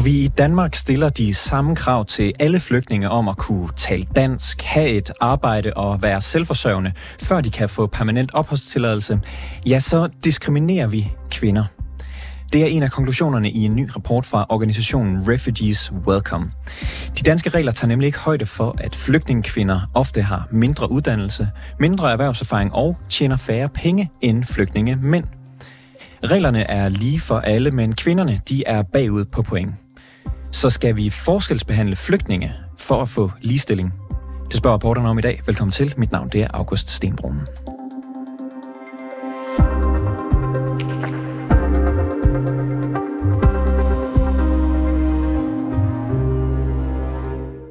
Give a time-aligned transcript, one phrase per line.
[0.00, 4.06] Når vi i Danmark stiller de samme krav til alle flygtninge om at kunne tale
[4.16, 6.92] dansk, have et arbejde og være selvforsørgende,
[7.22, 9.20] før de kan få permanent opholdstilladelse,
[9.66, 11.64] ja, så diskriminerer vi kvinder.
[12.52, 16.50] Det er en af konklusionerne i en ny rapport fra organisationen Refugees Welcome.
[17.18, 21.48] De danske regler tager nemlig ikke højde for, at flygtningekvinder ofte har mindre uddannelse,
[21.80, 25.24] mindre erhvervserfaring og tjener færre penge end flygtninge mænd.
[26.24, 29.74] Reglerne er lige for alle, men kvinderne de er bagud på point.
[30.52, 33.94] Så skal vi forskelsbehandle flygtninge for at få ligestilling?
[34.48, 35.42] Det spørger rapporterne om i dag.
[35.46, 35.94] Velkommen til.
[35.96, 37.40] Mit navn det er August Stenbrunen.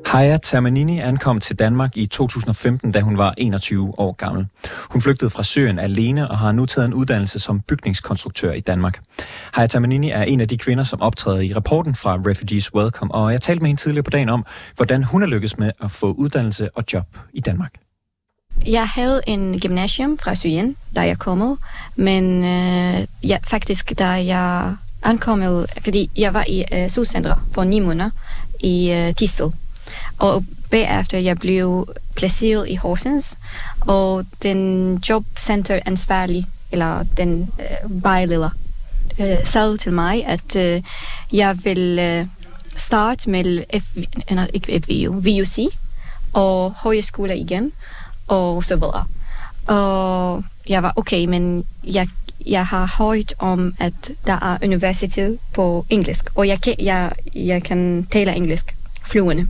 [0.10, 4.48] Haya Termanini ankom til Danmark i 2015, da hun var 21 år gammel.
[4.90, 9.00] Hun flygtede fra Syrien alene og har nu taget en uddannelse som bygningskonstruktør i Danmark.
[9.54, 13.32] Haya Termanini er en af de kvinder, som optræder i rapporten fra Refugees Welcome, og
[13.32, 16.12] jeg talte med hende tidligere på dagen om, hvordan hun er lykkes med at få
[16.12, 17.74] uddannelse og job i Danmark.
[18.66, 21.60] Jeg havde en gymnasium fra Syrien, da jeg kom,
[21.96, 27.80] men øh, ja, faktisk da jeg ankom, fordi jeg var i øh, solcentret for ni
[27.80, 28.10] måneder
[28.60, 29.52] i øh, Tistel,
[30.20, 33.38] og bagefter jeg blev placeret i Horsens,
[33.82, 38.50] og den jobcenter ansvarlig, eller den øh, vejleder,
[39.20, 40.82] øh, sagde til mig, at øh,
[41.34, 42.26] jeg vil øh,
[42.76, 43.98] starte med F,
[44.32, 45.58] nej, ikke FVU, VUC,
[46.34, 47.72] og højskole igen,
[48.28, 49.06] og så videre.
[49.68, 52.08] Og jeg var okay, men jeg,
[52.46, 57.64] jeg har hørt om, at der er universitet på engelsk, og jeg kan, jeg, jeg
[57.64, 58.76] kan tale engelsk
[59.06, 59.48] fluende.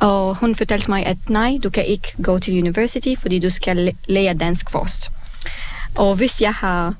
[0.00, 3.92] Og hun fortalte mig, at nej, du kan ikke gå til university, fordi du skal
[4.08, 5.10] lære dansk først.
[5.94, 6.94] Og hvis jeg har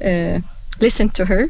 [0.00, 0.42] uh,
[0.80, 1.46] listened to her,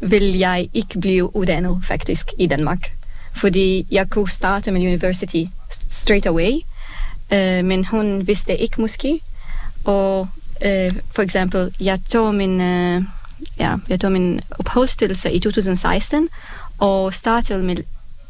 [0.00, 2.92] vil jeg ikke blive uddannet faktisk i Danmark.
[3.36, 5.44] Fordi jeg kunne starte med university
[5.90, 6.52] straight away,
[7.32, 9.20] uh, men hun vidste ikke måske.
[9.84, 10.20] Og
[10.66, 13.04] uh, for eksempel, jeg tog min, uh,
[13.58, 16.28] ja, jeg tog min opholdsstillelse i 2016
[16.78, 17.76] og startede med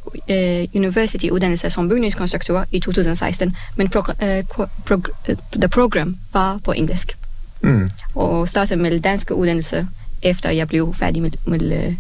[0.05, 6.73] uh, university-uddannelse som bygningskonstruktør i 2016, men pro, uh, pro, uh, the program var på
[6.73, 7.17] engelsk.
[7.61, 7.91] Mm.
[8.15, 9.87] Og startede med dansk uddannelse,
[10.23, 11.95] efter jeg blev færdig med, med,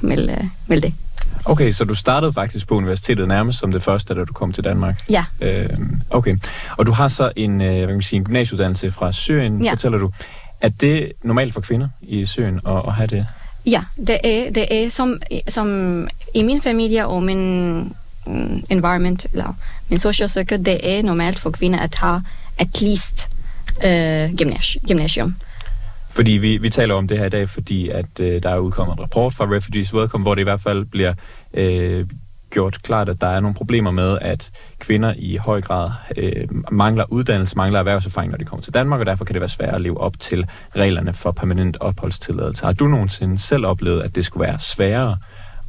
[0.00, 0.94] med, med det.
[1.44, 4.64] Okay, så du startede faktisk på universitetet nærmest som det første, da du kom til
[4.64, 5.04] Danmark?
[5.10, 5.24] Ja.
[5.40, 5.68] Øh,
[6.10, 6.36] okay,
[6.76, 9.72] og du har så en, hvad kan man sige, en gymnasieuddannelse fra Syrien, ja.
[9.72, 10.10] fortæller du.
[10.60, 13.26] Er det normalt for kvinder i Syrien at, at have det?
[13.66, 17.78] Ja, det er, det er som, som i min familie og min
[18.26, 19.54] mm, environment, eller
[19.88, 22.22] min social circle, det er normalt for kvinder at have
[22.58, 23.28] at least
[23.84, 24.34] øh,
[24.88, 25.36] gymnasium.
[26.10, 28.94] Fordi vi, vi taler om det her i dag, fordi at øh, der er udkommet
[28.96, 31.14] en rapport fra Refugees Welcome, hvor det i hvert fald bliver
[31.54, 32.06] øh,
[32.50, 37.04] gjort klart, at der er nogle problemer med, at kvinder i høj grad øh, mangler
[37.08, 39.80] uddannelse, mangler erhvervserfaring, når de kommer til Danmark, og derfor kan det være svært at
[39.80, 42.64] leve op til reglerne for permanent opholdstilladelse.
[42.64, 45.16] Har du nogensinde selv oplevet, at det skulle være sværere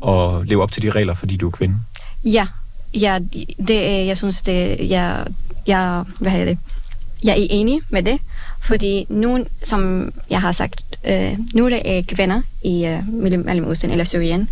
[0.07, 1.75] at leve op til de regler, fordi du er kvinde?
[2.23, 2.47] Ja,
[2.93, 3.19] ja
[3.67, 5.25] det, jeg synes, det, jeg,
[5.67, 6.57] jeg, hvad hedder det,
[7.23, 8.19] jeg er enig med det,
[8.61, 13.91] fordi nu, som jeg har sagt, øh, nu der er øh, kvinder i øh, Mellemøsten
[13.91, 14.49] eller Syrien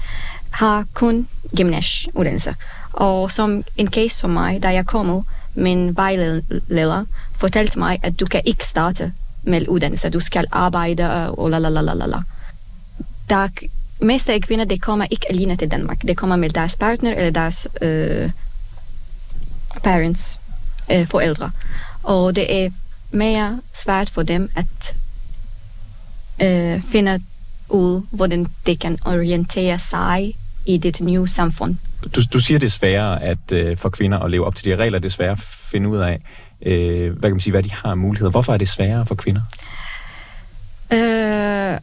[0.52, 2.56] har kun gymnasieuddannelse.
[2.94, 5.26] Og som en case som mig, da jeg kom,
[5.56, 7.06] min vejleder
[7.38, 9.14] fortalte mig, at du kan ikke starte
[9.44, 10.10] med uddannelse.
[10.10, 12.22] Du skal arbejde og la la la la la.
[13.30, 13.48] Der
[14.00, 16.02] mest af kvinder, de kommer ikke alene til Danmark.
[16.08, 18.32] De kommer med deres partner eller deres øh,
[19.84, 20.40] parents,
[20.92, 21.52] øh, forældre.
[22.04, 22.70] Og det er
[23.12, 24.96] mere svært for dem at
[26.42, 27.22] øh, finde
[27.70, 31.76] ud, hvordan de kan orientere sig i det nye samfund.
[32.16, 34.76] Du, du siger, det er sværere at, øh, for kvinder at leve op til de
[34.76, 35.00] regler.
[35.00, 36.22] Det er sværere at finde ud af,
[36.62, 38.32] øh, hvad kan man sige, hvad de har muligheder.
[38.32, 39.42] Hvorfor er det sværere for kvinder?
[40.92, 41.80] Øh,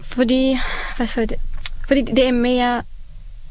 [0.00, 0.58] fordi,
[0.96, 1.36] hvad for det?
[1.86, 2.82] Fordi det er mere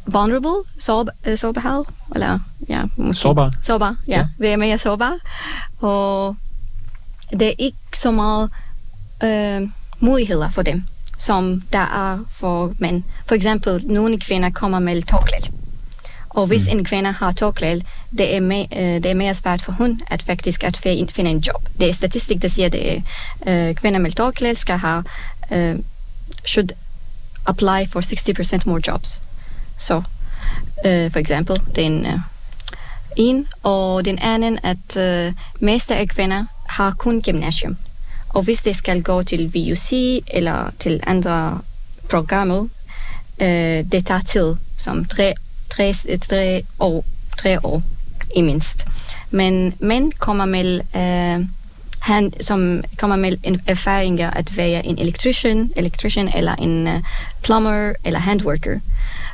[0.05, 1.83] vulnerable, sårbar, øh, sårbarhed,
[2.15, 2.39] eller
[2.69, 3.21] ja, måske.
[3.21, 3.53] Sårbar?
[3.63, 4.17] Sårbar, ja.
[4.17, 4.27] ja.
[4.39, 5.15] Det er mere sårbar.
[5.79, 6.35] Og
[7.31, 8.49] det er ikke så meget
[9.23, 10.83] øh, muligheder for dem
[11.17, 13.03] som der er for mænd.
[13.27, 15.51] For eksempel, nogle kvinder kommer med tårklæde.
[16.29, 16.77] Og hvis mm.
[16.77, 17.81] en kvinde har tårklæde,
[18.17, 21.39] det er, mere, uh, det er mere svært for hun at faktisk at finde en
[21.39, 21.69] job.
[21.79, 22.95] Det er statistik, der siger, at
[23.69, 25.03] uh, kvinder med tårklæde skal have,
[25.51, 25.79] uh,
[26.45, 26.69] should
[27.45, 29.21] apply for 60% more jobs.
[29.77, 32.19] Så, uh, for eksempel, den uh,
[33.17, 37.77] en, og den anden, at uh, meste af kvinder har kun gymnasium.
[38.29, 39.91] Og hvis det skal gå til VUC
[40.27, 41.59] eller til andre
[42.09, 42.67] programmer,
[43.41, 44.55] øh, det tager tid.
[44.77, 45.33] som tre,
[45.69, 47.05] tre, tre, år,
[47.37, 47.83] tre år
[48.35, 48.85] i mindst.
[49.31, 51.45] Men mænd kommer med, øh,
[52.05, 56.93] han, som kommer med en erfaringer at være en electrician, electrician eller en uh,
[57.43, 58.79] plumber eller handworker.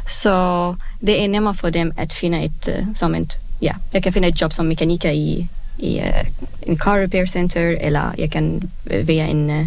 [0.08, 4.14] Så det er nemmere for dem at finde et, uh, som et, ja, jeg kan
[4.14, 5.48] finde et job som mekaniker i,
[5.78, 9.66] i uh, en car repair center, eller jeg kan være en uh,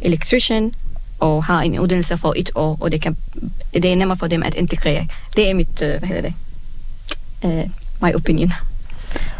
[0.00, 0.74] electrician
[1.20, 3.16] og har en uddannelse for et år, og det, kan,
[3.72, 5.06] det er nemmere for dem at integrere.
[5.36, 6.34] Det er mit, uh, hvad hedder det,
[7.42, 7.70] uh,
[8.02, 8.52] my opinion.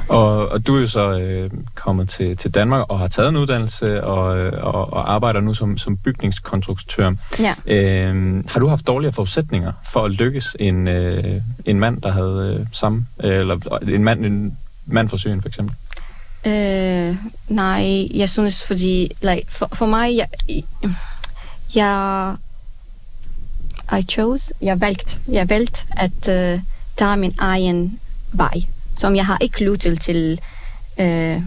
[0.08, 3.36] Og, og du er jo så øh, kommet til, til Danmark og har taget en
[3.36, 7.12] uddannelse og, øh, og, og arbejder nu som, som bygningskonstruktør.
[7.38, 7.54] Ja.
[7.66, 12.58] Øh, har du haft dårligere forudsætninger for at lykkes en, øh, en mand, der havde
[12.60, 15.74] øh, samme, øh, eller en mand, en mand fra Syrien for eksempel?
[16.46, 17.16] Øh,
[17.48, 20.28] nej, jeg synes, fordi like, for, for mig, jeg,
[21.74, 22.36] jeg
[23.98, 26.60] I chose, jeg valgte, jeg valgte at uh,
[26.96, 28.00] tage min egen
[28.32, 28.62] vej
[28.94, 30.40] som jeg har ikke lyttet til
[31.00, 31.40] øh,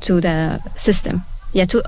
[0.00, 1.20] to the system.
[1.54, 1.82] Jeg tog,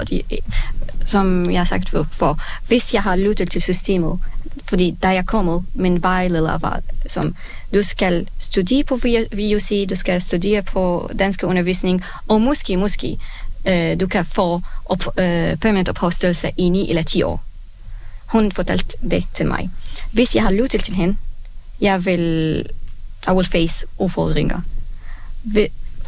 [1.06, 4.19] som jeg har sagt for, for, hvis jeg har lyttet til systemet,
[4.64, 7.35] fordi da jeg kom, min vejleder var som,
[7.75, 8.97] du skal studere på
[9.32, 13.19] VUC, du skal studere på dansk undervisning, og måske, måske,
[13.67, 17.44] øh, du kan få op, øh, permanent opholdsstørrelse i 9 eller 10 år.
[18.26, 19.70] Hun fortalte det til mig.
[20.12, 21.17] Hvis jeg har lyttet til hende,
[21.81, 22.67] jeg vil
[23.28, 24.61] i will face udfordringer.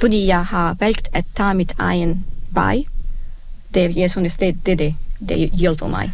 [0.00, 2.84] Fordi jeg har valgt at tage mit egen vej.
[3.74, 4.94] Det, jeg synes, det, det, det,
[5.28, 6.12] det hjælper mig.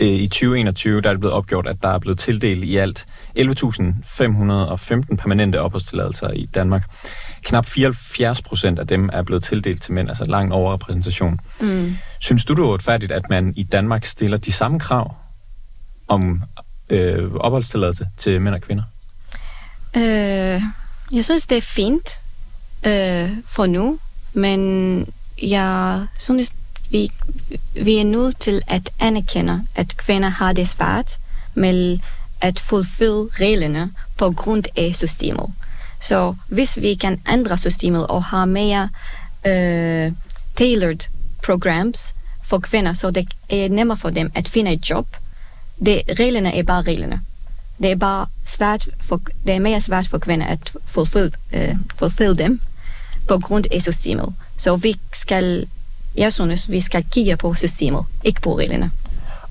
[0.00, 3.06] I 2021 der er det blevet opgjort, at der er blevet tildelt i alt
[3.38, 3.44] 11.515
[5.16, 6.90] permanente opholdstilladelser i Danmark.
[7.42, 11.40] Knap 74 procent af dem er blevet tildelt til mænd, altså lang overrepræsentation.
[11.60, 11.96] Mm.
[12.20, 15.14] Synes du, det er uretfærdigt, at man i Danmark stiller de samme krav
[16.08, 16.42] om
[16.90, 18.82] øh, opholdstilladelse til mænd og kvinder?
[19.96, 20.62] Øh,
[21.12, 22.10] jeg synes, det er fint
[22.86, 23.98] øh, for nu,
[24.32, 25.06] men
[25.42, 26.52] jeg synes,
[26.90, 27.10] vi,
[27.74, 31.18] vi er nødt til at anerkende, at kvinder har det svært
[31.54, 31.98] med
[32.40, 35.46] at fulfylde reglerne på grund af systemet.
[36.00, 38.88] Så hvis vi kan ændre systemet og have mere
[39.46, 40.12] øh,
[40.56, 41.08] tailored
[41.44, 45.06] programs for kvinder, så det er nemmere for dem at finde et job,
[45.84, 47.20] det, reglerne er bare reglerne
[47.82, 52.38] det er bare svært for, det er mere svært for kvinder at fulfill, uh, fulfill
[52.38, 52.60] dem
[53.28, 54.34] på grund af systemet.
[54.56, 55.66] Så vi skal,
[56.16, 58.90] jeg synes, vi skal kigge på systemet, ikke på reglerne.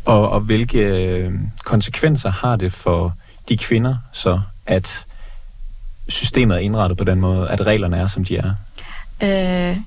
[0.05, 1.33] Og, og hvilke øh,
[1.65, 3.15] konsekvenser har det for
[3.49, 5.05] de kvinder så, at
[6.07, 8.53] systemet er indrettet på den måde, at reglerne er, som de er?
[9.21, 9.77] Uh,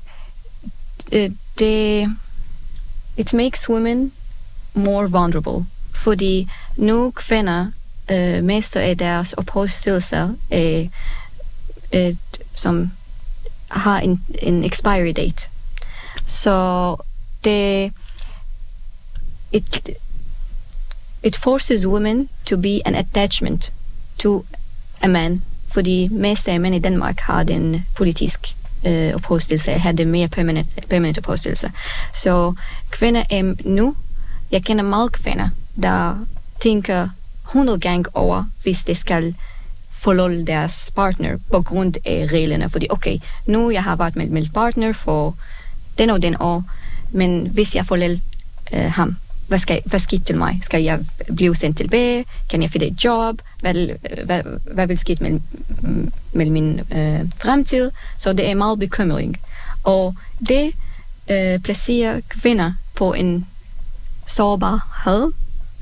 [1.58, 2.08] det,
[3.16, 4.12] it makes women
[4.74, 7.66] more vulnerable, fordi nu kvinder
[8.10, 10.88] øh, mester af deres opholdstilladelser, øh,
[11.92, 12.16] øh,
[12.54, 12.90] som
[13.68, 15.48] har en, en expiry date.
[16.26, 16.96] Så
[17.44, 17.92] det
[19.52, 19.90] it,
[21.22, 23.72] it forces women to be an attachment
[24.18, 24.44] to
[25.00, 28.56] a man, fordi mest af mænd i Danmark har den politisk
[28.86, 31.72] øh, opholdstilladelse, har det mere permanent, permanent opholdstilladelse.
[32.14, 32.54] Så
[32.90, 33.96] kvinder er nu,
[34.50, 35.48] jeg kender mange kvinder,
[35.82, 36.26] der
[36.60, 37.08] tænker
[37.52, 39.34] 100 gange over, hvis det skal
[39.90, 42.68] forlade deres partner på grund af reglerne.
[42.68, 45.36] Fordi okay, nu jeg har været med min partner for
[45.98, 46.64] den og den år,
[47.10, 48.18] men hvis jeg forlader
[48.72, 49.16] øh, ham,
[49.48, 50.60] hvad, skal, hvad sker til mig?
[50.64, 51.00] Skal jeg
[51.36, 52.24] blive sendt tilbage?
[52.50, 53.42] Kan jeg finde et job?
[53.60, 54.42] Hvad, øh, hvad,
[54.74, 55.40] hvad vil ske med,
[56.32, 57.90] med min øh, fremtid?
[58.18, 59.36] Så det er meget bekymring.
[59.84, 60.14] Og
[60.48, 60.72] det
[61.30, 63.46] øh, placerer kvinder på en
[64.26, 65.32] sårbarhed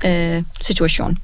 [0.05, 1.17] øh, situation.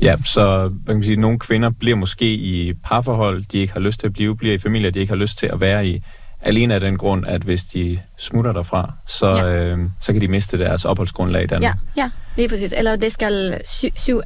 [0.00, 3.80] Ja, så man kan sige, at nogle kvinder bliver måske i parforhold, de ikke har
[3.80, 6.02] lyst til at blive, bliver i familier, de ikke har lyst til at være i,
[6.40, 9.46] alene af den grund, at hvis de smutter derfra, så, ja.
[9.46, 11.76] øh, så kan de miste deres opholdsgrundlag i Danmark.
[11.96, 12.72] Ja, ja lige præcis.
[12.76, 13.60] Eller det skal
[13.94, 14.22] syge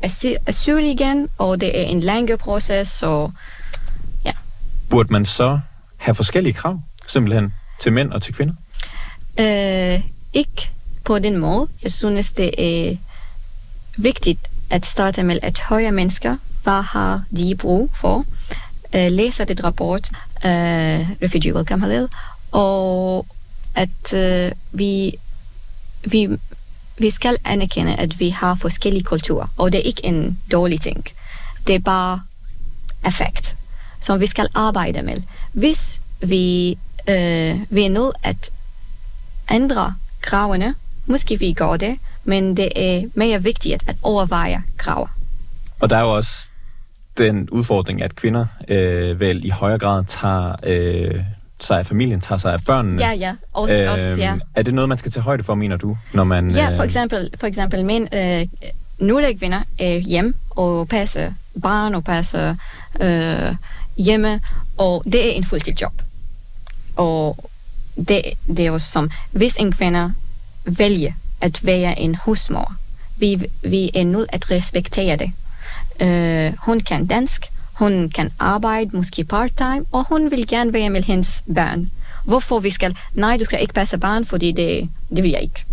[0.46, 3.32] asyl igen, og det er en længere proces, og
[4.24, 4.32] ja.
[4.90, 5.60] Burde man så
[5.96, 8.54] have forskellige krav, simpelthen, til mænd og til kvinder?
[9.40, 10.00] Øh,
[10.32, 10.70] ikke
[11.04, 11.68] på den måde.
[11.82, 12.96] Jeg synes, det er
[13.96, 19.64] vigtigt at starte med at høre mennesker, hvad har de brug for, uh, læser det
[19.64, 20.50] rapport, uh,
[21.22, 22.10] Refugee Welcome har lavet,
[22.52, 23.26] og
[23.74, 25.14] at uh, vi,
[26.04, 26.28] vi,
[26.98, 31.04] vi skal anerkende, at vi har forskellige kulturer, og det er ikke en dårlig ting.
[31.66, 32.20] Det er bare
[33.06, 33.56] effekt,
[34.00, 35.22] som vi skal arbejde med.
[35.52, 38.50] Hvis vi, uh, vi er nødt at
[39.50, 40.74] ændre kravene,
[41.06, 45.08] måske vi gør det, men det er mere vigtigt at overveje krav.
[45.80, 46.50] Og der er jo også
[47.18, 51.24] den udfordring, at kvinder øh, vel i højere grad tager øh,
[51.60, 53.02] sig af familien, tager sig af børnene.
[53.02, 53.34] Ja, ja.
[53.52, 54.34] Også, øh, også, ja.
[54.54, 55.96] Er det noget, man skal tage højde for, mener du?
[56.12, 58.46] Når man, ja, for eksempel, for eksempel min, øh,
[58.98, 62.54] nogle kvinder er hjem og passer barn og passer
[63.00, 63.54] øh,
[63.96, 64.40] hjemme,
[64.78, 66.02] og det er en fuldtidsjob.
[66.96, 67.50] Og
[68.08, 70.14] det, det er også som, hvis en kvinde
[70.64, 72.74] vælger at være en husmor,
[73.16, 75.32] vi, vi er nødt at respektere det.
[76.00, 81.02] Uh, hun kan dansk, hun kan arbejde måske part-time, og hun vil gerne være med
[81.02, 81.90] hendes børn.
[82.24, 85.64] Hvorfor vi skal, nej, du skal ikke passe barn, fordi det, det vil jeg ikke.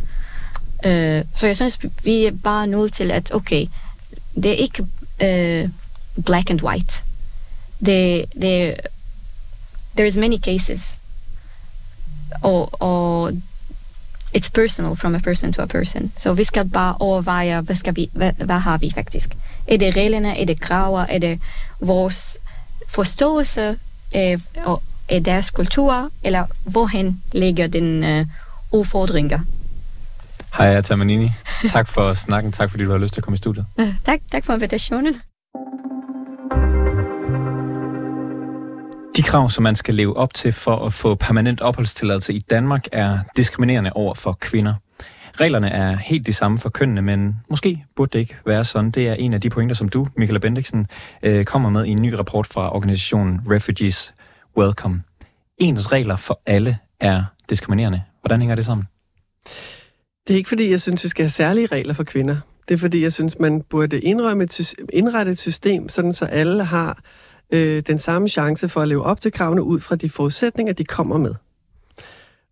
[0.77, 3.67] Uh, så jeg synes, vi er bare nødt til at, okay,
[4.36, 5.69] det er ikke uh,
[6.24, 7.01] black and white.
[7.86, 8.75] Det, det,
[9.95, 11.00] there is many cases.
[12.41, 13.31] Og, og
[14.38, 16.12] it's personal from a person to a person.
[16.17, 19.36] Så vi skal bare overveje, hvad, skal vi, hvad, hvad har vi faktisk?
[19.67, 21.39] Er det reglerne, er det krav, er det
[21.79, 22.38] vores
[22.88, 23.77] forståelse
[24.13, 24.38] af,
[25.10, 28.27] af deres kultur, eller hvorhen ligger den uh,
[28.72, 29.39] udfordringer?
[30.58, 31.32] Hej, Tamanini.
[31.67, 32.51] Tak for snakken.
[32.51, 33.65] Tak fordi du har lyst til at komme i studiet.
[33.77, 35.15] Uh, tak, tak for invitationen.
[39.27, 43.19] Krav, som man skal leve op til for at få permanent opholdstilladelse i Danmark, er
[43.38, 44.74] diskriminerende over for kvinder.
[45.39, 48.91] Reglerne er helt de samme for kønnene, men måske burde det ikke være sådan.
[48.91, 50.88] Det er en af de pointer, som du, Michael Bendiksen,
[51.24, 54.13] øh, kommer med i en ny rapport fra organisationen Refugees
[54.57, 55.01] Welcome.
[55.57, 58.01] Ens regler for alle er diskriminerende.
[58.22, 58.88] Hvordan hænger det sammen?
[60.27, 62.38] Det er ikke fordi, jeg synes, vi skal have særlige regler for kvinder.
[62.67, 66.63] Det er fordi, jeg synes, man burde indrømme et, indrette et system, sådan så alle
[66.63, 67.00] har
[67.54, 70.84] øh, den samme chance for at leve op til kravene ud fra de forudsætninger, de
[70.84, 71.36] kommer med.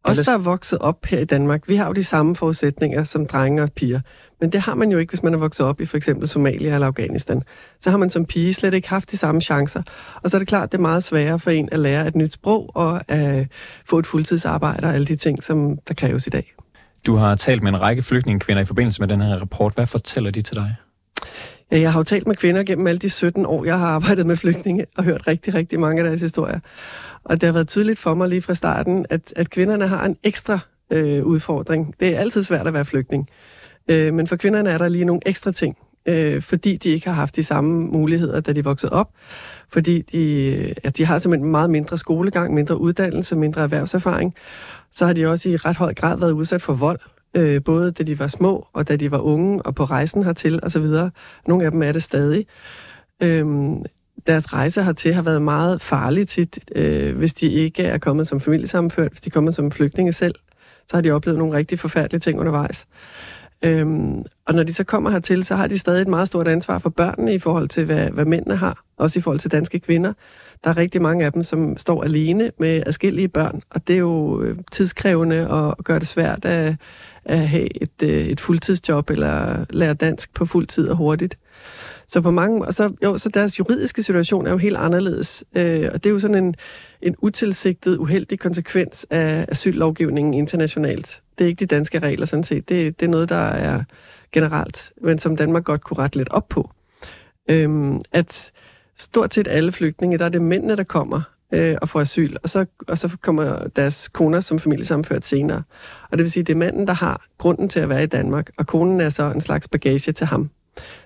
[0.03, 3.27] Os, der er vokset op her i Danmark, vi har jo de samme forudsætninger som
[3.27, 3.99] drenge og piger.
[4.41, 6.73] Men det har man jo ikke, hvis man er vokset op i for eksempel Somalia
[6.73, 7.43] eller Afghanistan.
[7.79, 9.83] Så har man som pige slet ikke haft de samme chancer.
[10.23, 12.33] Og så er det klart, det er meget sværere for en at lære et nyt
[12.33, 13.45] sprog og at øh,
[13.85, 16.53] få et fuldtidsarbejde og alle de ting, som der kræves i dag.
[17.05, 19.73] Du har talt med en række flygtningekvinder i forbindelse med den her rapport.
[19.73, 20.75] Hvad fortæller de til dig?
[21.71, 24.25] Øh, jeg har jo talt med kvinder gennem alle de 17 år, jeg har arbejdet
[24.25, 26.59] med flygtninge, og hørt rigtig, rigtig mange af deres historier.
[27.23, 30.17] Og det har været tydeligt for mig lige fra starten, at, at kvinderne har en
[30.23, 31.95] ekstra øh, udfordring.
[31.99, 33.29] Det er altid svært at være flygtning.
[33.87, 37.13] Øh, men for kvinderne er der lige nogle ekstra ting, øh, fordi de ikke har
[37.13, 39.09] haft de samme muligheder, da de voksede op.
[39.69, 44.35] Fordi de, ja, de har simpelthen meget mindre skolegang, mindre uddannelse, mindre erhvervserfaring.
[44.91, 46.99] Så har de også i ret høj grad været udsat for vold,
[47.35, 50.59] øh, både da de var små, og da de var unge, og på rejsen hertil
[50.63, 50.85] osv.
[51.47, 52.45] Nogle af dem er det stadig.
[53.23, 53.85] Øhm,
[54.27, 58.39] deres rejse hertil har været meget farlig tit, øh, hvis de ikke er kommet som
[58.39, 60.35] familiesammenført, hvis de er kommet som flygtninge selv,
[60.87, 62.87] så har de oplevet nogle rigtig forfærdelige ting undervejs.
[63.61, 66.77] Øhm, og når de så kommer hertil, så har de stadig et meget stort ansvar
[66.77, 70.13] for børnene i forhold til, hvad, hvad mændene har, også i forhold til danske kvinder.
[70.63, 73.99] Der er rigtig mange af dem, som står alene med adskillige børn, og det er
[73.99, 76.75] jo øh, tidskrævende og gør det svært at,
[77.25, 81.37] at have et, øh, et fuldtidsjob eller lære dansk på fuld tid og hurtigt.
[82.07, 85.43] Så på mange, og så, jo, så deres juridiske situation er jo helt anderledes.
[85.55, 86.55] Øh, og det er jo sådan en,
[87.01, 91.21] en utilsigtet, uheldig konsekvens af asyllovgivningen internationalt.
[91.37, 92.69] Det er ikke de danske regler sådan set.
[92.69, 93.83] Det, det er noget, der er
[94.31, 96.71] generelt, men som Danmark godt kunne rette lidt op på.
[97.49, 98.51] Øhm, at
[98.97, 101.21] stort set alle flygtninge, der er det mændene, der kommer
[101.51, 105.63] øh, og får asyl, og så, og så kommer deres koner som familiesamført senere.
[106.11, 108.49] Og det vil sige, det er manden, der har grunden til at være i Danmark,
[108.57, 110.49] og konen er så en slags bagage til ham.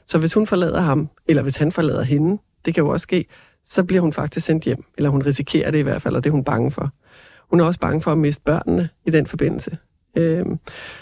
[0.06, 3.26] Så hvis hun forlader ham, eller hvis han forlader hende, det kan jo også ske,
[3.64, 6.30] så bliver hun faktisk sendt hjem, eller hun risikerer det i hvert fald, og det
[6.30, 6.90] er hun bange for.
[7.50, 9.78] Hun er også bange for at miste børnene i den forbindelse.
[10.20, 10.60] Øhm,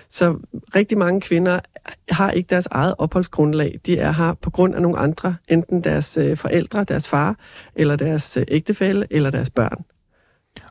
[0.09, 0.37] så
[0.75, 1.59] rigtig mange kvinder
[2.09, 3.79] har ikke deres eget opholdsgrundlag.
[3.85, 7.35] De er her på grund af nogle andre, enten deres øh, forældre, deres far,
[7.75, 9.85] eller deres øh, ægtefælle, eller deres børn.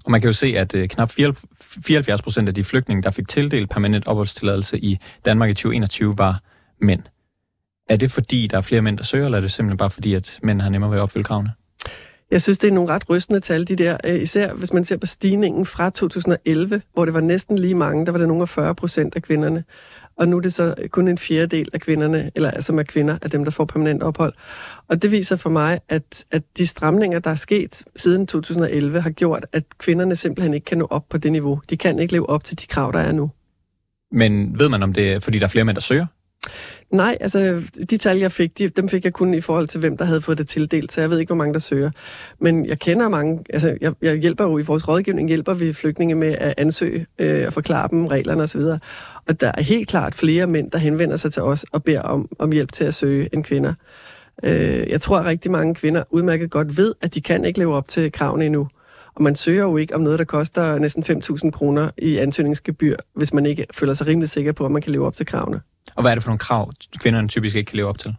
[0.05, 3.29] Og man kan jo se, at øh, knap 74 procent af de flygtninge, der fik
[3.29, 6.41] tildelt permanent opholdstilladelse i Danmark i 2021, var
[6.81, 7.03] mænd.
[7.89, 10.15] Er det fordi, der er flere mænd, der søger, eller er det simpelthen bare fordi,
[10.15, 11.51] at mænd har nemmere ved at opfylde kravene?
[12.31, 13.97] Jeg synes, det er nogle ret rystende tal, de der.
[14.05, 18.07] Øh, især hvis man ser på stigningen fra 2011, hvor det var næsten lige mange,
[18.07, 19.65] der var det nogle af 40 procent af kvinderne.
[20.19, 23.19] Og nu er det så kun en fjerdedel af kvinderne, eller altså, som er kvinder,
[23.23, 24.35] af dem, der får permanent ophold.
[24.89, 29.11] Og det viser for mig, at, at de stramninger, der er sket siden 2011, har
[29.11, 31.61] gjort, at kvinderne simpelthen ikke kan nå op på det niveau.
[31.71, 33.31] De kan ikke leve op til de krav, der er nu.
[34.13, 36.07] Men ved man, om det er, fordi der er flere mænd, der søger?
[36.91, 39.97] Nej, altså de tal, jeg fik, de, dem fik jeg kun i forhold til, hvem
[39.97, 41.91] der havde fået det tildelt, så jeg ved ikke, hvor mange der søger.
[42.39, 46.15] Men jeg kender mange, altså jeg, jeg hjælper jo i vores rådgivning, hjælper vi flygtninge
[46.15, 48.61] med at ansøge øh, og forklare dem reglerne osv.
[49.27, 52.29] Og der er helt klart flere mænd, der henvender sig til os og beder om,
[52.39, 53.75] om hjælp til at søge end kvinder.
[54.45, 57.75] Øh, jeg tror, at rigtig mange kvinder udmærket godt ved, at de kan ikke leve
[57.75, 58.69] op til kravene endnu.
[59.15, 63.33] Og man søger jo ikke om noget, der koster næsten 5.000 kroner i ansøgningsgebyr, hvis
[63.33, 65.61] man ikke føler sig rimelig sikker på, at man kan leve op til kravene.
[65.97, 68.15] Og hvad er det for nogle krav, kvinderne typisk ikke kan leve op til?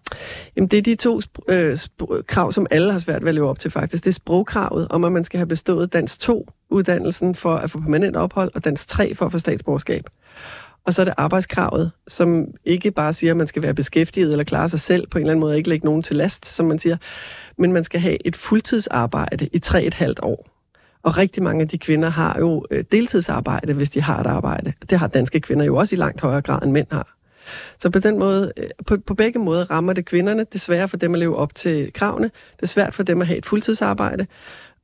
[0.56, 3.36] Jamen, det er de to sp- øh, sp- krav, som alle har svært ved at
[3.36, 4.04] leve op til faktisk.
[4.04, 8.16] Det er sprogkravet om, at man skal have bestået dansk 2-uddannelsen for at få permanent
[8.16, 10.04] ophold, og dansk 3 for at få statsborgerskab.
[10.86, 14.44] Og så er det arbejdskravet, som ikke bare siger, at man skal være beskæftiget eller
[14.44, 16.80] klare sig selv på en eller anden måde, ikke lægge nogen til last, som man
[16.80, 16.98] siger,
[17.58, 20.48] men man skal have et fuldtidsarbejde i 3,5 år.
[21.04, 24.74] Og rigtig mange af de kvinder har jo øh, deltidsarbejde, hvis de har et arbejde.
[24.90, 27.17] Det har danske kvinder jo også i langt højere grad, end mænd har.
[27.78, 30.40] Så på den måde, øh, på, på begge måder rammer det kvinderne.
[30.40, 32.32] Det er svært for dem at leve op til kravene.
[32.56, 34.28] Det er svært for dem at have et fuldtidsarbejde.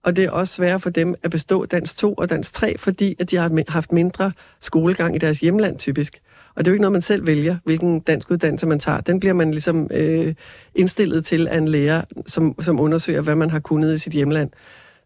[0.03, 3.15] Og det er også svært for dem at bestå dansk 2 og dansk 3, fordi
[3.19, 6.21] at de har haft mindre skolegang i deres hjemland typisk.
[6.55, 9.01] Og det er jo ikke noget, man selv vælger, hvilken dansk uddannelse man tager.
[9.01, 10.33] Den bliver man ligesom øh,
[10.75, 14.49] indstillet til af en lærer, som, som undersøger, hvad man har kunnet i sit hjemland.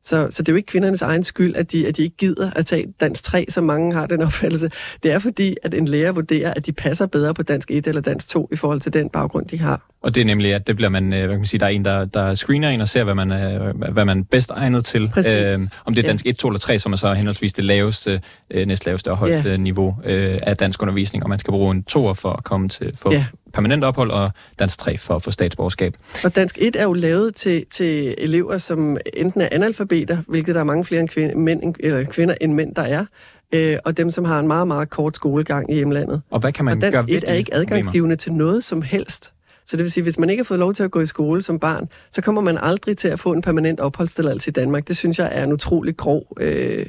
[0.03, 2.51] Så, så det er jo ikke kvindernes egen skyld, at de, at de ikke gider
[2.51, 4.69] at tage dansk 3, som mange har den opfattelse.
[5.03, 8.01] Det er fordi, at en lærer vurderer, at de passer bedre på dansk 1 eller
[8.01, 9.81] dansk 2 i forhold til den baggrund, de har.
[10.01, 11.69] Og det er nemlig, at det bliver man, øh, hvad kan man sige, der er
[11.69, 14.85] en, der, der screener en og ser, hvad man er, hvad man er bedst egnet
[14.85, 15.03] til.
[15.03, 18.21] Øh, om det er dansk 1, 2 eller 3, som er så henholdsvis det laveste,
[18.51, 19.57] øh, næstlaveste og højeste ja.
[19.57, 22.97] niveau øh, af dansk undervisning, og man skal bruge en toer for at komme til
[22.97, 23.25] få ja.
[23.53, 25.93] Permanent ophold, og dansk 3 for at få statsborgerskab.
[26.23, 30.61] Og dansk 1 er jo lavet til, til elever, som enten er analfabeter, hvilket der
[30.61, 33.05] er mange flere end kvinder, mænd, eller kvinder end mænd, der er,
[33.51, 36.21] øh, og dem, som har en meget, meget kort skolegang i hjemlandet.
[36.29, 38.15] Og hvad kan man og dansk gøre ved 1 er ikke adgangsgivende problemer?
[38.15, 39.33] til noget som helst.
[39.65, 41.41] Så det vil sige, hvis man ikke har fået lov til at gå i skole
[41.41, 44.87] som barn, så kommer man aldrig til at få en permanent opholdstilladelse i Danmark.
[44.87, 46.85] Det synes jeg er en utrolig grov øh,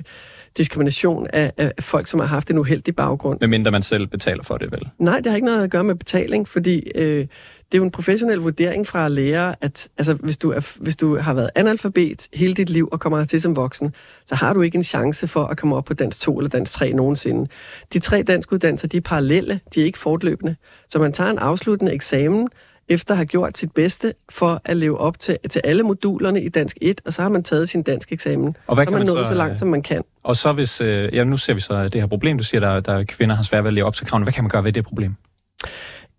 [0.57, 3.39] diskrimination af, af folk, som har haft en uheldig baggrund.
[3.41, 4.89] Medmindre man selv betaler for det, vel?
[4.99, 7.27] Nej, det har ikke noget at gøre med betaling, fordi øh,
[7.73, 11.19] det er jo en professionel vurdering fra læger, at altså, hvis, du er, hvis du
[11.19, 13.95] har været analfabet hele dit liv og kommer hertil som voksen,
[14.27, 16.73] så har du ikke en chance for at komme op på dansk 2 eller dansk
[16.73, 17.51] 3 nogensinde.
[17.93, 20.57] De tre danske uddannelser, de er parallelle, de er ikke fortløbende.
[20.89, 22.49] Så man tager en afsluttende eksamen,
[22.89, 26.49] efter at have gjort sit bedste for at leve op til, til alle modulerne i
[26.49, 28.57] dansk 1, og så har man taget sin dansk eksamen.
[28.67, 30.03] Og hvad så kan man nået så, så langt, som man kan.
[30.23, 32.81] Og så hvis, øh, ja, nu ser vi så det her problem, du siger, der,
[32.81, 34.25] der kvinder har svært ved at leve op til kravene.
[34.25, 35.15] Hvad kan man gøre ved det problem?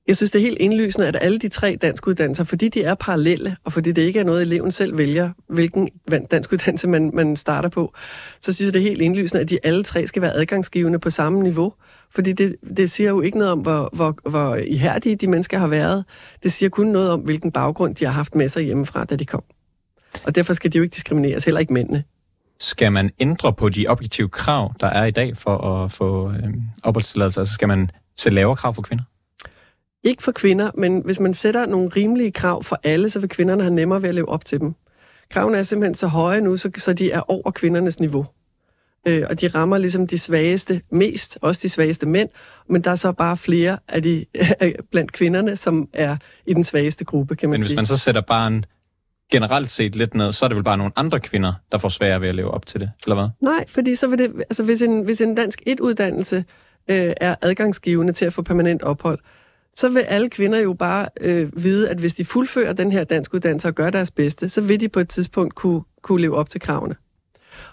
[0.10, 2.96] Jeg synes, det er helt indlysende, at alle de tre dansk uddannelser, fordi de er
[2.96, 5.90] parallelle, og fordi det ikke er noget, eleven selv vælger, hvilken
[6.32, 7.94] dansk uddannelse man, man starter på,
[8.40, 11.10] så synes jeg, det er helt indlysende, at de alle tre skal være adgangsgivende på
[11.10, 11.74] samme niveau.
[12.12, 15.68] Fordi det, det siger jo ikke noget om, hvor, hvor, hvor ihærdige de mennesker har
[15.68, 16.06] været.
[16.44, 19.26] Det siger kun noget om, hvilken baggrund de har haft med sig hjemmefra, da de
[19.26, 19.44] kom.
[20.24, 22.04] Og derfor skal de jo ikke diskrimineres, heller ikke mændene.
[22.60, 26.54] Skal man ændre på de objektive krav, der er i dag for at få øh,
[26.84, 27.40] opholdstilladelse?
[27.40, 29.04] Altså skal man sætte lavere krav for kvinder?
[30.04, 33.64] Ikke for kvinder, men hvis man sætter nogle rimelige krav for alle, så vil kvinderne
[33.64, 34.74] have nemmere ved at leve op til dem.
[35.32, 38.26] Kravene er simpelthen så høje nu, så, så de er over kvindernes niveau.
[39.08, 42.30] Øh, og de rammer ligesom de svageste mest, også de svageste mænd,
[42.70, 44.26] men der er så bare flere af de
[44.92, 47.76] blandt kvinderne, som er i den svageste gruppe, kan man Men hvis sige.
[47.76, 48.66] man så sætter bare en
[49.32, 52.22] generelt set lidt ned, så er det vel bare nogle andre kvinder, der får sværere
[52.22, 53.30] ved at leve op til det, eller hvad?
[53.42, 56.38] Nej, fordi så vil det, altså hvis en, hvis en dansk et-uddannelse
[56.90, 59.20] øh, er adgangsgivende til at få permanent ophold,
[59.80, 63.34] så vil alle kvinder jo bare øh, vide, at hvis de fuldfører den her dansk
[63.34, 66.50] uddannelse og gør deres bedste, så vil de på et tidspunkt kunne, kunne leve op
[66.50, 66.96] til kravene.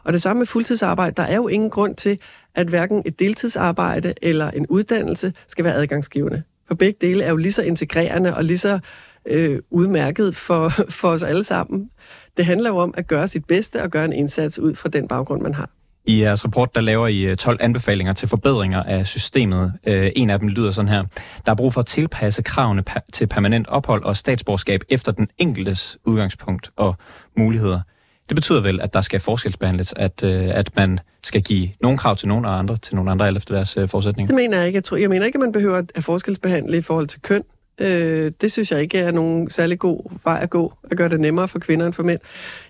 [0.04, 1.14] Og det samme med fuldtidsarbejde.
[1.16, 2.18] Der er jo ingen grund til,
[2.54, 6.42] at hverken et deltidsarbejde eller en uddannelse skal være adgangsgivende.
[6.68, 8.78] For begge dele er jo lige så integrerende og lige så
[9.26, 10.68] øh, udmærket for,
[11.00, 11.90] for os alle sammen.
[12.36, 15.08] Det handler jo om at gøre sit bedste og gøre en indsats ud fra den
[15.08, 15.70] baggrund, man har.
[16.06, 19.72] I jeres rapport, der laver I øh, 12 anbefalinger til forbedringer af systemet.
[19.86, 21.04] Øh, en af dem lyder sådan her.
[21.46, 25.98] Der er brug for at tilpasse kravene til permanent ophold og statsborgerskab efter den enkeltes
[26.04, 26.94] udgangspunkt og
[27.36, 27.80] muligheder.
[28.28, 32.16] Det betyder vel, at der skal forskelsbehandles, at, øh, at man skal give nogle krav
[32.16, 34.26] til nogle og andre til nogle andre, efter deres forudsætninger?
[34.26, 34.76] Det mener jeg ikke.
[34.76, 37.42] Jeg, tror, jeg mener ikke, at man behøver at forskelsbehandle i forhold til køn.
[37.80, 41.20] Øh, det synes jeg ikke er nogen særlig god vej at gå, at gøre det
[41.20, 42.20] nemmere for kvinder end for mænd.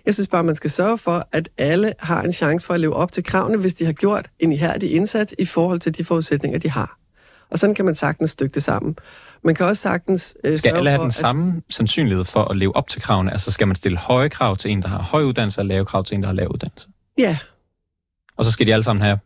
[0.06, 2.94] Jeg synes bare, man skal sørge for, at alle har en chance for at leve
[2.94, 6.58] op til kravene, hvis de har gjort en ihærdig indsats i forhold til de forudsætninger,
[6.58, 6.98] de har.
[7.50, 8.96] Og sådan kan man sagtens stykke det sammen.
[9.44, 10.36] Man kan også sagtens...
[10.44, 11.14] Øh, skal alle have den at...
[11.14, 13.32] samme sandsynlighed for at leve op til kravene?
[13.32, 16.04] Altså skal man stille høje krav til en, der har høj uddannelse, og lave krav
[16.04, 16.88] til en, der har lav uddannelse?
[17.18, 17.38] Ja.
[18.36, 19.18] Og så skal de alle sammen have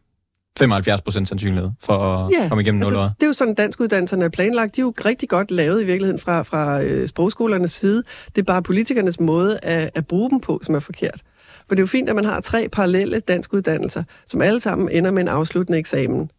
[0.59, 3.81] 75 procent sandsynlighed for at ja, komme igennem 0 altså, Det er jo sådan, dansk
[3.81, 4.77] uddannelserne er planlagt.
[4.77, 8.03] De er jo rigtig godt lavet i virkeligheden fra, fra øh, sprogskolernes side.
[8.27, 11.23] Det er bare politikernes måde at, at bruge dem på, som er forkert.
[11.69, 14.89] For det er jo fint, at man har tre parallelle dansk uddannelser, som alle sammen
[14.89, 16.31] ender med en afsluttende eksamen,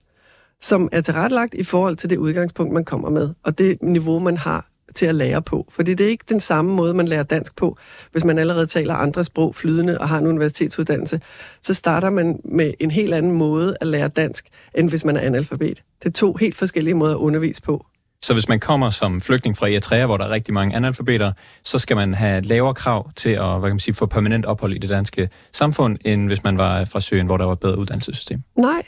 [0.62, 4.38] som er tilrettelagt i forhold til det udgangspunkt, man kommer med, og det niveau, man
[4.38, 5.68] har til at lære på.
[5.70, 7.78] Fordi det er ikke den samme måde, man lærer dansk på.
[8.12, 11.22] Hvis man allerede taler andre sprog flydende og har en universitetsuddannelse,
[11.62, 15.22] så starter man med en helt anden måde at lære dansk, end hvis man er
[15.22, 15.84] analfabet.
[16.04, 17.86] Det er to helt forskellige måder at undervise på.
[18.24, 21.32] Så hvis man kommer som flygtning fra Eritrea, hvor der er rigtig mange analfabeter,
[21.64, 24.74] så skal man have lavere krav til at hvad kan man sige, få permanent ophold
[24.74, 27.78] i det danske samfund, end hvis man var fra Syrien, hvor der var et bedre
[27.78, 28.42] uddannelsessystem?
[28.56, 28.84] Nej.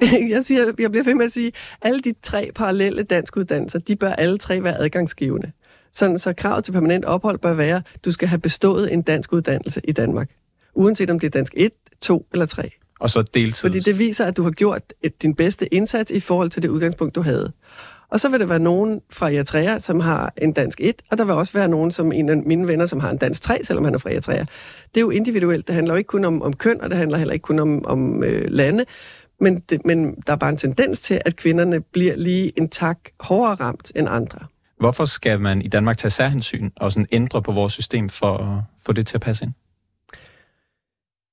[0.30, 3.78] Jeg, siger, jeg bliver ved med at sige, at alle de tre parallelle danske uddannelser,
[3.78, 5.52] de bør alle tre være adgangsgivende.
[5.92, 9.32] Sådan, så kravet til permanent ophold bør være, at du skal have bestået en dansk
[9.32, 10.30] uddannelse i Danmark.
[10.74, 12.70] Uanset om det er dansk 1, 2 eller 3.
[13.00, 13.68] Og så deltid.
[13.68, 16.68] Fordi det viser, at du har gjort et, din bedste indsats i forhold til det
[16.68, 17.52] udgangspunkt, du havde.
[18.10, 21.24] Og så vil der være nogen fra Eritrea, som har en dansk 1, og der
[21.24, 23.84] vil også være nogen, som en af mine venner, som har en dansk 3, selvom
[23.84, 24.44] han er fra Eritrea.
[24.94, 25.66] Det er jo individuelt.
[25.66, 27.86] Det handler jo ikke kun om, om køn, og det handler heller ikke kun om,
[27.86, 28.84] om øh, lande.
[29.40, 32.98] Men, det, men der er bare en tendens til, at kvinderne bliver lige en tak
[33.20, 34.38] hårdere ramt end andre.
[34.80, 38.62] Hvorfor skal man i Danmark tage særhensyn og sådan ændre på vores system for at
[38.86, 39.52] få det til at passe ind?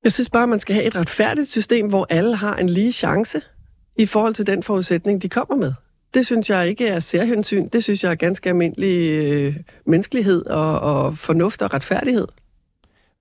[0.03, 3.41] Jeg synes bare, man skal have et retfærdigt system, hvor alle har en lige chance
[3.95, 5.73] i forhold til den forudsætning, de kommer med.
[6.13, 7.67] Det synes jeg ikke er særhensyn.
[7.67, 12.27] Det synes jeg er ganske almindelig øh, menneskelighed og, og fornuft og retfærdighed.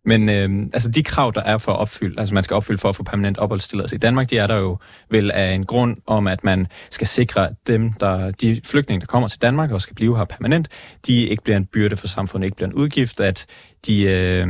[0.06, 2.88] Men øh, altså de krav, der er for at opfylde, altså man skal opfylde for
[2.88, 4.78] at få permanent opholdstilladelse i Danmark, de er der jo
[5.10, 9.06] vel af en grund om, at man skal sikre, at dem, der, de flygtninge, der
[9.06, 10.68] kommer til Danmark og skal blive her permanent,
[11.06, 13.46] de ikke bliver en byrde for samfundet, ikke bliver en udgift, at
[13.86, 14.46] de øh,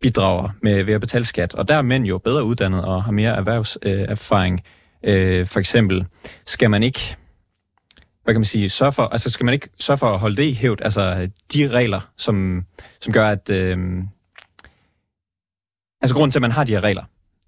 [0.00, 1.54] bidrager med, ved at betale skat.
[1.54, 4.60] Og der er mænd jo bedre uddannet og har mere erhvervserfaring.
[5.04, 6.06] Øh, øh, for eksempel
[6.46, 7.16] skal man ikke
[8.24, 10.42] hvad kan man sige, sørge for, altså skal man ikke sørge for at holde det
[10.42, 12.64] i hævd, altså de regler, som,
[13.00, 13.78] som gør, at, øh,
[16.00, 17.02] altså grunden til, at man har de her regler,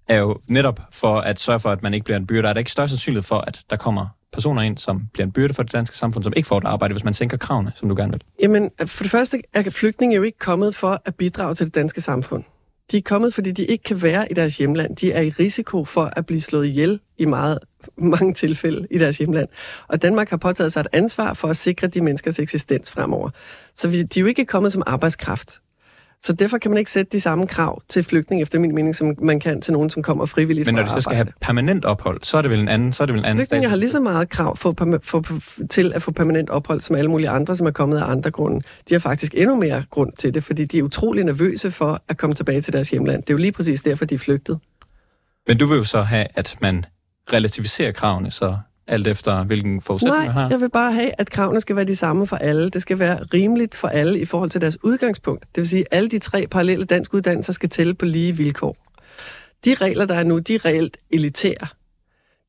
[0.07, 2.47] er jo netop for at sørge for, at man ikke bliver en byrde.
[2.47, 5.53] Er der ikke større sandsynlighed for, at der kommer personer ind, som bliver en byrde
[5.53, 7.95] for det danske samfund, som ikke får et arbejde, hvis man sænker kravene, som du
[7.95, 8.23] gerne vil?
[8.41, 12.01] Jamen, for det første er flygtninge jo ikke kommet for at bidrage til det danske
[12.01, 12.43] samfund.
[12.91, 14.95] De er kommet, fordi de ikke kan være i deres hjemland.
[14.95, 17.59] De er i risiko for at blive slået ihjel i meget
[17.97, 19.49] mange tilfælde i deres hjemland.
[19.87, 23.29] Og Danmark har påtaget sig et ansvar for at sikre de menneskers eksistens fremover.
[23.75, 25.59] Så vi, de er jo ikke kommet som arbejdskraft.
[26.25, 29.15] Så derfor kan man ikke sætte de samme krav til flygtning, efter min mening, som
[29.21, 32.19] man kan til nogen, som kommer frivilligt Men når de så skal have permanent ophold,
[32.23, 33.89] så er det vel en anden, så er det vel en anden Flygtninge har lige
[33.89, 37.55] så meget krav for, for, for, til at få permanent ophold, som alle mulige andre,
[37.55, 38.61] som er kommet af andre grunde.
[38.89, 42.17] De har faktisk endnu mere grund til det, fordi de er utrolig nervøse for at
[42.17, 43.23] komme tilbage til deres hjemland.
[43.23, 44.59] Det er jo lige præcis derfor, de er flygtet.
[45.47, 46.85] Men du vil jo så have, at man
[47.33, 48.57] relativiserer kravene, så
[48.87, 50.49] alt efter hvilken forudsætning man har?
[50.49, 52.69] jeg vil bare have, at kravene skal være de samme for alle.
[52.69, 55.45] Det skal være rimeligt for alle i forhold til deres udgangspunkt.
[55.55, 58.77] Det vil sige, at alle de tre parallelle danske uddannelser skal tælle på lige vilkår.
[59.65, 61.67] De regler, der er nu, de er reelt elitære.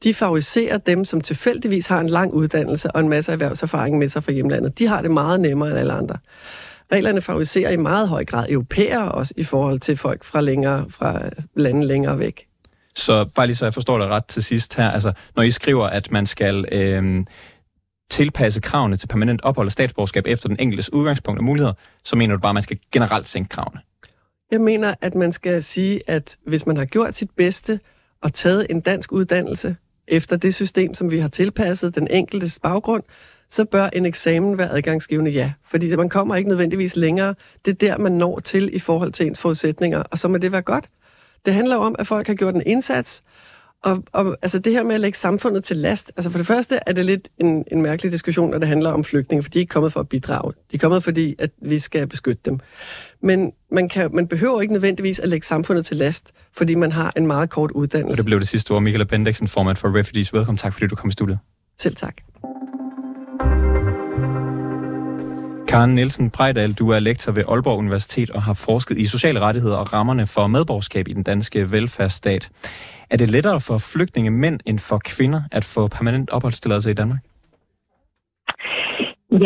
[0.05, 4.25] De favoriserer dem, som tilfældigvis har en lang uddannelse og en masse erhvervserfaring med sig
[4.25, 4.79] fra hjemlandet.
[4.79, 6.19] De har det meget nemmere end alle andre.
[6.93, 11.23] Reglerne favoriserer i meget høj grad europæere også i forhold til folk fra, længere, fra
[11.57, 12.47] lande længere væk.
[12.97, 15.87] Så bare lige så jeg forstår det ret til sidst her, altså når I skriver,
[15.87, 17.25] at man skal øh,
[18.11, 21.73] tilpasse kravene til permanent ophold og statsborgerskab efter den enkeltes udgangspunkt og muligheder,
[22.05, 23.81] så mener du bare, at man skal generelt sænke kravene?
[24.51, 27.81] Jeg mener, at man skal sige, at hvis man har gjort sit bedste
[28.23, 29.77] og taget en dansk uddannelse
[30.09, 33.03] efter det system, som vi har tilpasset den enkeltes baggrund,
[33.49, 35.53] så bør en eksamen være adgangsgivende, ja.
[35.65, 37.35] Fordi man kommer ikke nødvendigvis længere.
[37.65, 40.53] Det er der, man når til i forhold til ens forudsætninger, og så må det
[40.53, 40.85] være godt.
[41.45, 43.23] Det handler om, at folk har gjort en indsats,
[43.85, 46.79] og, og altså det her med at lægge samfundet til last, altså for det første
[46.87, 49.61] er det lidt en, en mærkelig diskussion, når det handler om flygtninge, for de er
[49.61, 50.53] ikke kommet for at bidrage.
[50.71, 52.61] De er kommet fordi, at vi skal beskytte dem.
[53.21, 57.13] Men man, kan, man behøver ikke nødvendigvis at lægge samfundet til last, fordi man har
[57.17, 58.13] en meget kort uddannelse.
[58.13, 58.83] Og det blev det sidste ord.
[58.83, 60.33] Michael Bendiksen, formand for Refugees.
[60.33, 60.59] Velkommen.
[60.59, 61.39] Tak fordi du kom i studiet.
[61.79, 62.17] Selv tak.
[65.75, 69.79] Karen Nielsen Brejdal, du er lektor ved Aalborg Universitet og har forsket i sociale rettigheder
[69.83, 72.43] og rammerne for medborgerskab i den danske velfærdsstat.
[73.13, 77.21] Er det lettere for flygtninge mænd end for kvinder at få permanent opholdstilladelse i Danmark?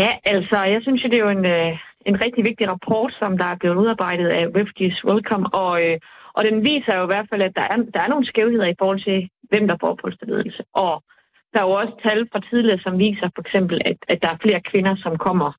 [0.00, 1.72] Ja, altså, jeg synes det er jo en, øh,
[2.10, 5.96] en rigtig vigtig rapport, som der er blevet udarbejdet af Refugees Welcome, og, øh,
[6.36, 8.78] og den viser jo i hvert fald, at der er, der er nogle skævheder i
[8.78, 9.18] forhold til,
[9.50, 10.62] hvem der får opholdstilladelse.
[10.84, 10.92] Og
[11.52, 14.42] der er jo også tal fra tidligere, som viser for eksempel, at, at der er
[14.44, 15.50] flere kvinder, som kommer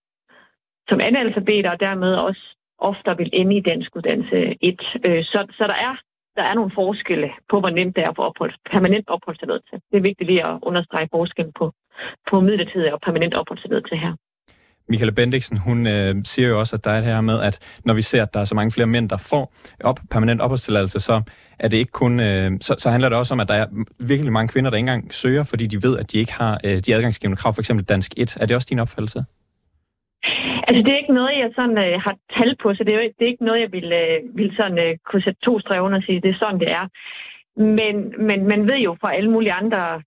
[0.89, 2.43] som analfabeter, og dermed også
[2.79, 4.79] ofte vil ende i dansk uddannelse 1.
[5.05, 5.95] Øh, så, så der er
[6.39, 9.75] der er nogle forskelle på, hvor nemt det er at få ophold, permanent opholdstilladelse.
[9.91, 11.65] Det er vigtigt lige at understrege forskellen på,
[12.29, 14.13] på midlertidig og permanent opholdstilladelse her.
[14.89, 17.93] Michael Bendiksen, hun øh, siger jo også, at der er det her med, at når
[17.93, 21.21] vi ser, at der er så mange flere mænd, der får op, permanent opholdstilladelse, så
[21.59, 23.67] er det ikke kun, øh, så, så handler det også om, at der er
[23.99, 26.79] virkelig mange kvinder, der ikke engang søger, fordi de ved, at de ikke har øh,
[26.79, 28.37] de adgangsgivende krav, for eksempel dansk 1.
[28.41, 29.23] Er det også din opfattelse?
[30.69, 33.11] Altså, det er ikke noget, jeg sådan øh, har tal på, så det er, jo,
[33.19, 35.97] det er ikke noget, jeg vil, øh, vil sådan, øh, kunne sætte to streger under
[35.97, 36.85] og sige, det er sådan, det er.
[37.77, 37.95] Men,
[38.27, 40.01] men man ved jo fra alle mulige andre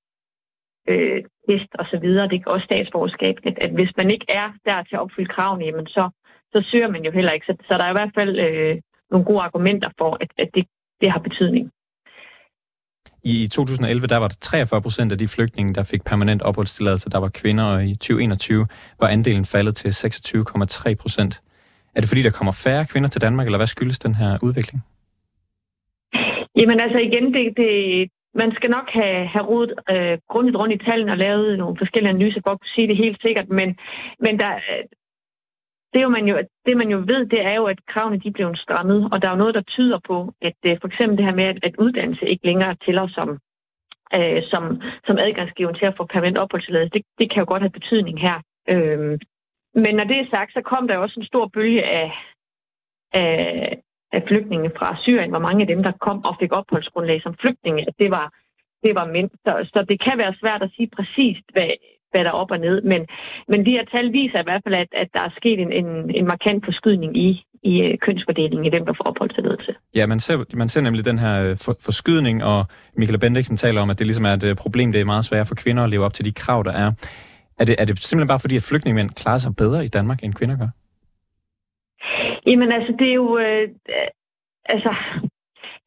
[0.88, 4.53] øh, test og så videre, det er også statsborgerskab, at, at hvis man ikke er
[4.64, 6.11] der til at opfylde kravene, jamen så,
[6.53, 7.46] så søger man jo heller ikke.
[7.46, 10.66] Så, så der er i hvert fald øh, nogle gode argumenter for, at, at det,
[11.01, 11.72] det har betydning.
[13.25, 17.19] I 2011 der var der 43 procent af de flygtninge, der fik permanent opholdstilladelse, der
[17.19, 18.67] var kvinder, og i 2021
[19.01, 21.43] var andelen faldet til 26,3 procent.
[21.95, 24.81] Er det fordi, der kommer færre kvinder til Danmark, eller hvad skyldes den her udvikling?
[26.57, 27.73] Jamen altså igen, det, det,
[28.35, 32.11] man skal nok have, have rodet øh, grundigt rundt i tallene og lavet nogle forskellige
[32.11, 33.69] analyser for at kunne sige det helt sikkert, men,
[34.25, 34.53] men der,
[35.95, 38.55] det, jo man jo, det man jo ved, det er jo, at kravene de blev
[38.57, 41.35] strammet, og der er jo noget, der tyder på, at øh, for eksempel det her
[41.35, 43.29] med, at, at uddannelse ikke længere tæller som,
[44.15, 44.63] øh, som,
[45.07, 48.37] som adgangsgiven til at få permanent opholdstilladelse, det, det kan jo godt have betydning her.
[48.69, 49.19] Øh,
[49.75, 52.13] men når det er sagt, så kom der jo også en stor bølge af,
[53.13, 53.79] af,
[54.13, 57.83] af flygtninge fra Syrien, hvor mange af dem, der kom og fik opholdsgrundlag som flygtninge,
[57.89, 58.33] at det var,
[58.83, 59.31] det var mænd.
[59.31, 61.71] Så, så det kan være svært at sige præcist, hvad,
[62.12, 62.83] hvad der er op og ned.
[62.83, 63.01] Men,
[63.48, 65.87] men de her tal viser i hvert fald, at, at der er sket en, en,
[66.18, 67.29] en markant forskydning i,
[67.62, 69.72] i øh, kønsfordelingen i dem, der får opholdstilladelse.
[69.94, 72.61] Ja, man ser, man ser nemlig den her øh, for, forskydning, og
[72.96, 75.48] Michael Bendiksen taler om, at det ligesom er et øh, problem, det er meget svært
[75.48, 76.90] for kvinder at leve op til de krav, der er.
[77.61, 80.35] Er det, er det simpelthen bare fordi, at flygtningemænd klarer sig bedre i Danmark, end
[80.35, 80.70] kvinder gør?
[82.46, 83.38] Jamen altså, det er jo...
[83.38, 83.68] Øh,
[84.64, 84.92] altså,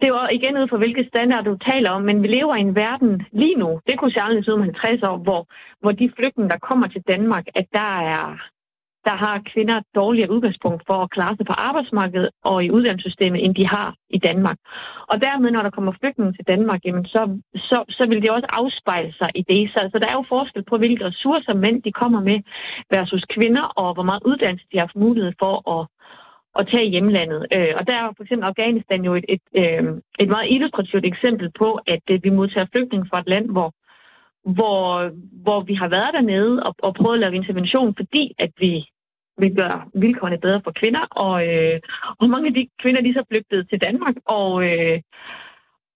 [0.01, 2.75] det var igen ud fra, hvilke standarder du taler om, men vi lever i en
[2.75, 5.47] verden lige nu, det kunne se ud om 50 år, hvor,
[5.81, 8.37] hvor de flygtninge, der kommer til Danmark, at der er
[9.07, 13.45] der har kvinder et dårligere udgangspunkt for at klare sig på arbejdsmarkedet og i uddannelsessystemet,
[13.45, 14.57] end de har i Danmark.
[15.07, 18.47] Og dermed, når der kommer flygtninge til Danmark, jamen så, så, så vil det også
[18.49, 19.69] afspejle sig i det.
[19.73, 22.39] Så, så der er jo forskel på, hvilke ressourcer mænd de kommer med
[22.89, 25.87] versus kvinder, og hvor meget uddannelse de har haft mulighed for at,
[26.59, 27.45] at tage hjemlandet.
[27.55, 29.83] Øh, og der er for eksempel Afghanistan jo et, et, øh,
[30.19, 33.69] et meget illustrativt eksempel på, at øh, vi modtager flygtninge fra et land, hvor,
[34.57, 35.11] hvor,
[35.43, 38.85] hvor vi har været dernede og, og prøvet at lave intervention, fordi at vi
[39.37, 41.05] vil gøre vilkårene bedre for kvinder.
[41.25, 41.79] Og, øh,
[42.19, 45.01] og mange af de kvinder, de er så flygtet til Danmark, og, øh,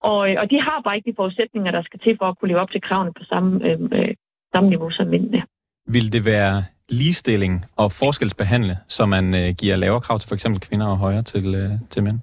[0.02, 2.60] og, og de har bare ikke de forudsætninger, der skal til for at kunne leve
[2.60, 4.14] op til kravene på samme, øh, øh
[4.54, 5.42] samme niveau som mændene.
[5.86, 6.54] Vil det være
[6.90, 11.22] ligestilling og forskelsbehandle, så man øh, giver lavere krav til for eksempel kvinder og højere
[11.22, 12.18] til, øh, til mænd?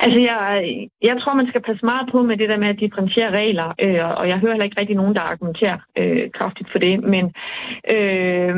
[0.00, 0.64] Altså, jeg,
[1.02, 4.18] jeg tror, man skal passe meget på med det der med at differentiere regler, øh,
[4.18, 7.24] og jeg hører heller ikke rigtig nogen, der argumenterer øh, kraftigt for det, men
[7.94, 8.54] øh,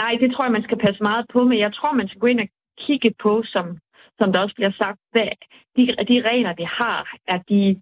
[0.00, 1.58] nej, det tror jeg, man skal passe meget på med.
[1.58, 2.48] Jeg tror, man skal gå ind og
[2.86, 3.78] kigge på, som,
[4.18, 5.28] som der også bliver sagt, hvad
[5.76, 7.80] de, de regler, vi har, er de,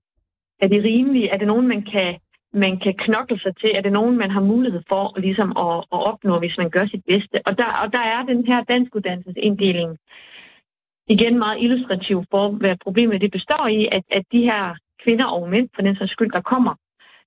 [0.63, 1.29] er de rimelige?
[1.29, 2.19] Er det nogen, man kan
[2.53, 3.71] man kan knokle sig til?
[3.75, 7.05] Er det nogen, man har mulighed for ligesom at, at opnå, hvis man gør sit
[7.07, 7.37] bedste?
[7.47, 9.99] Og der, og der er den her danskuddannelsesinddeling
[11.07, 15.49] igen meget illustrativ for, hvad problemet det består i, at, at de her kvinder og
[15.49, 16.75] mænd, for den sags skyld, der kommer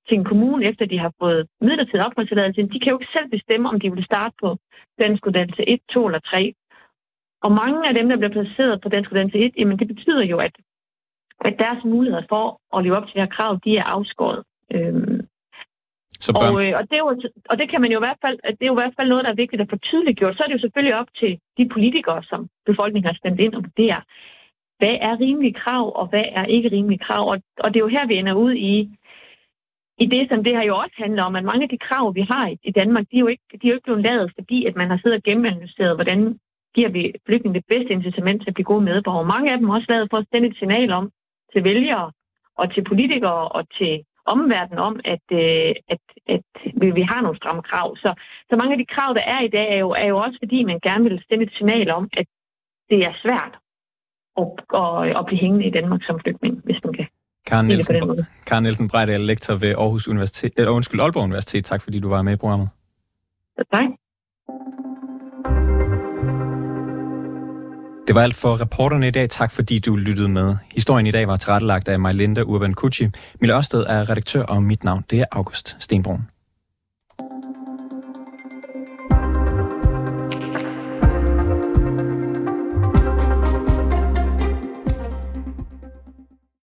[0.08, 3.70] til en kommune, efter de har fået midlertidig opholdstilladelse, de kan jo ikke selv bestemme,
[3.70, 4.58] om de vil starte på
[5.00, 6.54] danskuddannelse 1, 2 eller 3.
[7.42, 10.56] Og mange af dem, der bliver placeret på danskuddannelse 1, jamen det betyder jo, at,
[11.46, 14.44] at deres muligheder for at leve op til det her krav, de er afskåret.
[14.74, 15.13] Øhm,
[16.26, 16.54] så børn...
[16.56, 18.38] og, øh, og, det er jo, altså- og det kan man jo i hvert fald,
[18.58, 20.36] det er jo i hvert fald noget, der er vigtigt at få tydeligt gjort.
[20.36, 23.64] Så er det jo selvfølgelig op til de politikere, som befolkningen har stemt ind og
[23.78, 24.02] er.
[24.80, 27.24] hvad er rimelige krav, og hvad er ikke rimelige krav.
[27.32, 28.76] Og, og det er jo her, vi ender ud i,
[30.04, 32.22] i det, som det her jo også handler om, at mange af de krav, vi
[32.22, 34.66] har i, i Danmark, de er, jo ikke, de er jo ikke blevet lavet, fordi
[34.66, 36.40] at man har siddet og gennemanalyseret, hvordan
[36.76, 39.26] giver vi flygtninge det bedste incitament til at blive gode medborgere.
[39.26, 41.12] Mange af dem er også lavet for at sende et signal om
[41.54, 42.12] til vælgere
[42.58, 46.04] og til politikere og til omverdenen om, at, øh, at,
[46.36, 46.48] at
[46.82, 47.98] vi, vi har nogle stramme krav.
[47.98, 48.14] Så,
[48.50, 50.64] så mange af de krav, der er i dag, er jo, er jo også fordi,
[50.64, 52.28] man gerne vil sende et signal om, at
[52.90, 53.54] det er svært
[54.42, 54.48] at,
[54.82, 57.08] at, at blive hængende i Danmark som flygtning, hvis man kan.
[57.46, 61.66] Karen Nielsen, Karen Nielsen Brejdal, lektor ved Aarhus Universitet, øh, undskyld, Aalborg Universitet.
[61.66, 62.70] Tak fordi du var med i programmet.
[63.72, 63.90] Tak.
[68.08, 69.30] Det var alt for reporterne i dag.
[69.30, 70.56] Tak fordi du lyttede med.
[70.72, 73.08] Historien i dag var tilrettelagt af Majlinda Urban Kucci.
[73.42, 76.33] Mille Ørsted er redaktør, og mit navn det er August Stenbrun.